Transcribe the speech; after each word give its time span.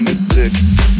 mit 0.00 0.28
Blick. 0.28 0.93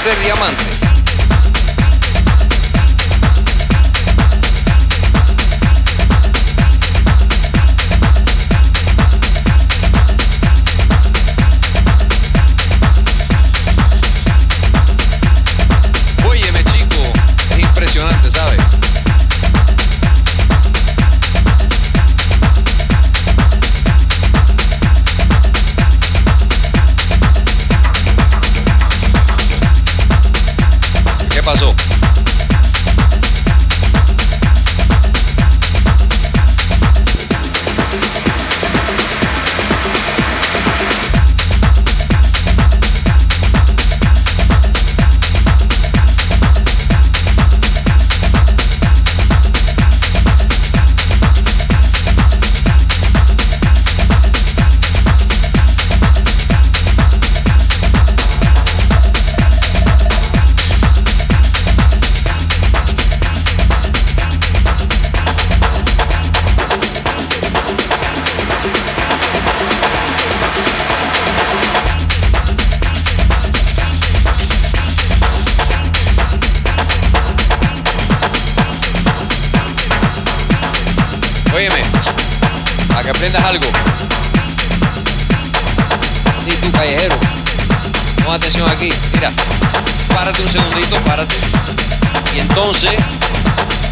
ser 0.00 0.18
diamante. 0.22 0.79
pasó. 31.52 31.99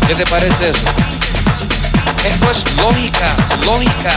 ¿Qué 0.09 0.15
te 0.15 0.25
parece 0.25 0.71
eso? 0.71 0.81
Esto 2.25 2.51
es 2.51 2.63
pues, 2.65 2.77
lógica, 2.77 3.31
lógica. 3.67 4.11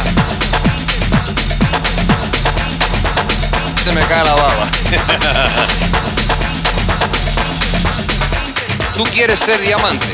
Se 3.83 3.91
me 3.91 3.99
cae 3.99 4.23
la 4.23 4.33
baba. 4.33 4.71
Tú 8.95 9.03
quieres 9.03 9.37
ser 9.37 9.59
diamante. 9.59 10.13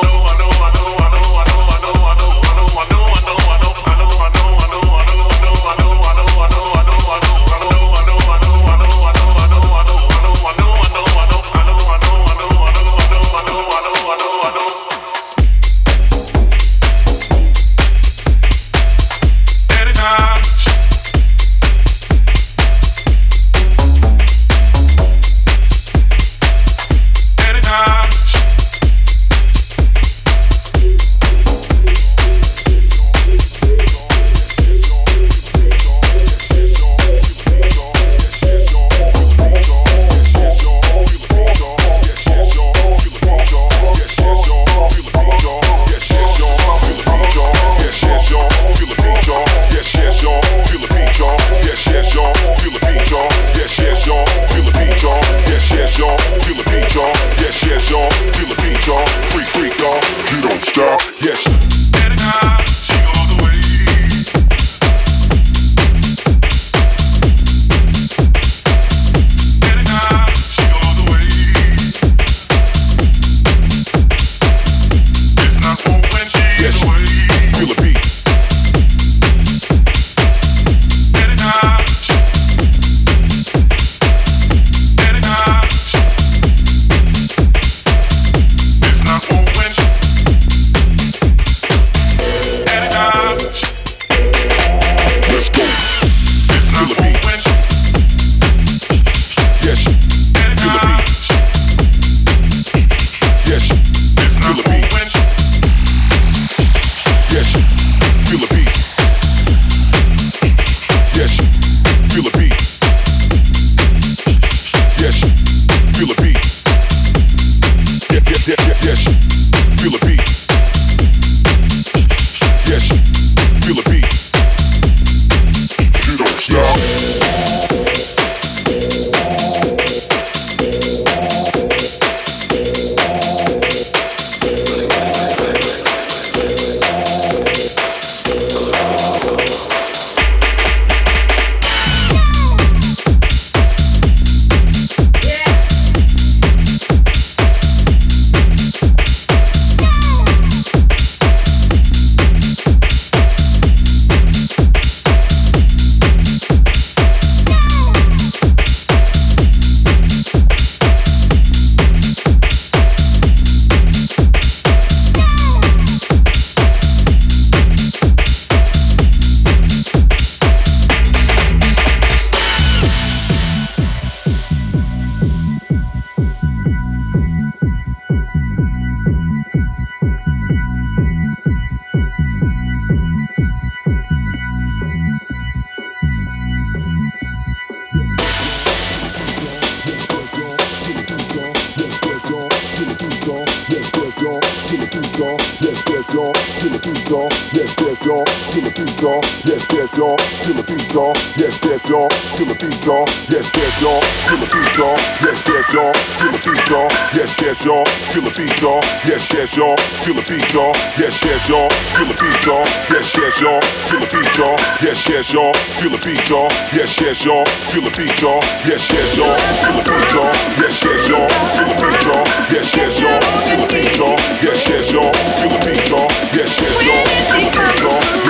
kill 198.51 198.67
a 198.67 198.71
beat, 198.71 199.01
y'all. 199.01 199.21
Yes, 199.47 199.65
yes, 199.71 199.89
y'all. 199.97 200.17
Kill 200.43 200.59
a 200.59 200.63
beat, 200.63 200.93
y'all. 200.93 201.13
Yes, 201.39 201.57
yes, 201.63 201.81
y'all. 201.87 202.09
Kill 202.35 202.51
a 202.51 202.55
beat, 202.55 202.85
y'all. 202.85 203.07
Yes, 203.31 203.47
yes, 203.55 203.81
y'all. 203.81 204.01
Kill 204.27 204.43
a 204.43 204.47
beat, 204.51 204.77
y'all. 204.77 204.97
Yes, 205.23 205.39
yes, 205.47 205.73
y'all. 205.73 205.93
Kill 206.19 206.35
a 206.35 206.39
beat, 206.39 206.69
y'all. 206.69 206.89
Yes, 207.15 207.31
yes, 207.41 207.65
y'all. 207.65 207.85
Kill 208.11 208.27
a 208.27 208.31
beat, 208.31 208.61
y'all. 208.61 208.81
Yes, 209.07 209.25
yes, 209.33 209.55
y'all. 209.55 209.77
Kill 210.03 210.19
a 210.19 210.23
beat, 210.23 210.53
y'all. 210.53 210.73
Yes, 210.99 211.15
yes, 211.23 211.49
y'all. 211.49 211.69
Kill 211.95 212.11
a 212.11 212.15
beat, 212.19 212.45
y'all. 212.45 212.65
Yes, 212.91 213.17
yes, 213.17 213.39
y'all. 213.41 213.61
Kill 213.87 214.03
a 214.03 214.07
beat, 214.11 214.37
y'all. 214.37 214.57
Yes, 214.83 215.07
yes, 215.09 215.33
y'all. 215.33 215.53
Kill 215.79 215.93
a 215.93 215.97
beat, 215.99 216.27
y'all. 216.27 216.51
Yes, 216.75 216.99
yes, 216.99 217.23
y'all. 217.23 217.43
Kill 217.71 217.87
a 217.87 217.91
beat, 217.91 218.21
y'all. 218.21 218.41
Yes, 218.67 218.91
yes, 218.91 219.17
y'all. 219.17 219.35
Kill 219.61 219.79
a 219.79 219.83
beat, 219.87 220.11
y'all. 220.11 220.33
Yes, 220.59 220.83
yes, 220.83 221.07
y'all. 221.07 221.29
Kill 221.47 221.63
a 221.63 221.77
beat, 221.79 222.03
y'all. 222.03 222.25
Yes, 222.51 222.75
yes, 222.75 222.99
y'all. 222.99 223.19
Kill 223.47 223.63
a 223.63 223.67
beat, 223.67 223.97
y'all. 223.97 224.17
Yes, 224.43 224.69
yes, 224.69 224.91
y'all. 224.91 225.11
Kill 225.39 225.55
a 225.55 225.59
beat, 225.65 225.89
y'all. 225.89 226.07
Yes, 226.33 226.51
yes, 226.61 226.77
y'all. 226.83 227.03
Kill 227.31 227.47
a 227.47 227.51
beat, 227.51 227.81
y'all. 227.81 228.20